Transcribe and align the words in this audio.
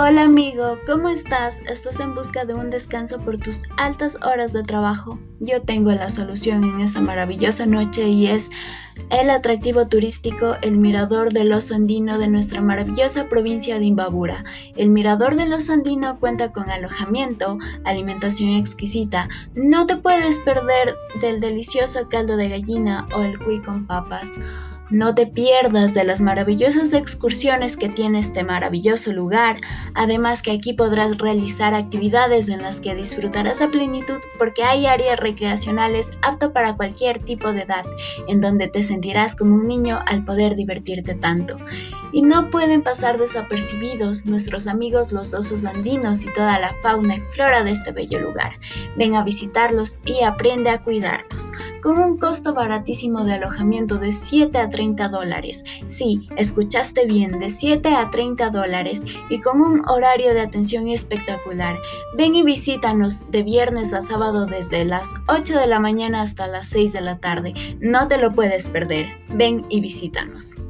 Hola 0.00 0.22
amigo, 0.22 0.78
¿cómo 0.86 1.08
estás? 1.08 1.60
¿Estás 1.68 1.98
en 1.98 2.14
busca 2.14 2.44
de 2.44 2.54
un 2.54 2.70
descanso 2.70 3.18
por 3.18 3.36
tus 3.36 3.64
altas 3.78 4.16
horas 4.22 4.52
de 4.52 4.62
trabajo? 4.62 5.18
Yo 5.40 5.62
tengo 5.62 5.90
la 5.90 6.08
solución 6.08 6.62
en 6.62 6.78
esta 6.78 7.00
maravillosa 7.00 7.66
noche 7.66 8.06
y 8.06 8.28
es 8.28 8.48
el 9.10 9.28
atractivo 9.28 9.88
turístico 9.88 10.54
El 10.62 10.78
Mirador 10.78 11.32
del 11.32 11.52
Oso 11.52 11.74
Andino 11.74 12.16
de 12.16 12.28
nuestra 12.28 12.60
maravillosa 12.60 13.28
provincia 13.28 13.80
de 13.80 13.86
Imbabura. 13.86 14.44
El 14.76 14.90
Mirador 14.90 15.34
del 15.34 15.52
Oso 15.52 15.72
Andino 15.72 16.20
cuenta 16.20 16.52
con 16.52 16.70
alojamiento, 16.70 17.58
alimentación 17.84 18.50
exquisita. 18.50 19.28
No 19.56 19.88
te 19.88 19.96
puedes 19.96 20.38
perder 20.40 20.94
del 21.20 21.40
delicioso 21.40 22.06
caldo 22.08 22.36
de 22.36 22.50
gallina 22.50 23.08
o 23.16 23.22
el 23.22 23.36
cuy 23.40 23.60
con 23.62 23.84
papas. 23.88 24.38
No 24.90 25.14
te 25.14 25.26
pierdas 25.26 25.92
de 25.92 26.02
las 26.02 26.22
maravillosas 26.22 26.94
excursiones 26.94 27.76
que 27.76 27.90
tiene 27.90 28.20
este 28.20 28.42
maravilloso 28.42 29.12
lugar, 29.12 29.58
además 29.94 30.40
que 30.40 30.52
aquí 30.52 30.72
podrás 30.72 31.18
realizar 31.18 31.74
actividades 31.74 32.48
en 32.48 32.62
las 32.62 32.80
que 32.80 32.94
disfrutarás 32.94 33.60
a 33.60 33.68
plenitud 33.68 34.16
porque 34.38 34.64
hay 34.64 34.86
áreas 34.86 35.20
recreacionales 35.20 36.08
apto 36.22 36.54
para 36.54 36.74
cualquier 36.74 37.18
tipo 37.18 37.52
de 37.52 37.62
edad, 37.62 37.84
en 38.28 38.40
donde 38.40 38.66
te 38.66 38.82
sentirás 38.82 39.36
como 39.36 39.56
un 39.56 39.68
niño 39.68 39.98
al 40.06 40.24
poder 40.24 40.56
divertirte 40.56 41.14
tanto. 41.14 41.58
Y 42.10 42.22
no 42.22 42.48
pueden 42.48 42.82
pasar 42.82 43.18
desapercibidos 43.18 44.24
nuestros 44.24 44.66
amigos 44.66 45.12
los 45.12 45.34
osos 45.34 45.66
andinos 45.66 46.24
y 46.24 46.32
toda 46.32 46.58
la 46.58 46.72
fauna 46.82 47.16
y 47.16 47.20
flora 47.20 47.62
de 47.62 47.72
este 47.72 47.92
bello 47.92 48.20
lugar. 48.20 48.58
Ven 48.96 49.14
a 49.16 49.22
visitarlos 49.22 49.98
y 50.06 50.22
aprende 50.22 50.70
a 50.70 50.82
cuidarlos, 50.82 51.52
con 51.82 51.98
un 51.98 52.18
costo 52.18 52.54
baratísimo 52.54 53.24
de 53.24 53.34
alojamiento 53.34 53.98
de 53.98 54.12
7 54.12 54.58
a 54.58 54.68
30 54.68 55.08
dólares. 55.08 55.64
Sí, 55.86 56.28
escuchaste 56.36 57.06
bien, 57.06 57.38
de 57.38 57.48
7 57.48 57.88
a 57.88 58.10
30 58.10 58.50
dólares 58.50 59.04
y 59.30 59.40
con 59.40 59.60
un 59.60 59.88
horario 59.88 60.34
de 60.34 60.40
atención 60.40 60.88
espectacular. 60.88 61.76
Ven 62.16 62.34
y 62.34 62.42
visítanos 62.42 63.30
de 63.30 63.42
viernes 63.42 63.92
a 63.92 64.02
sábado 64.02 64.46
desde 64.46 64.84
las 64.84 65.14
8 65.28 65.58
de 65.58 65.66
la 65.66 65.78
mañana 65.78 66.22
hasta 66.22 66.46
las 66.46 66.68
6 66.68 66.92
de 66.92 67.00
la 67.00 67.18
tarde. 67.18 67.54
No 67.80 68.08
te 68.08 68.18
lo 68.18 68.32
puedes 68.34 68.68
perder. 68.68 69.06
Ven 69.28 69.64
y 69.68 69.80
visítanos. 69.80 70.60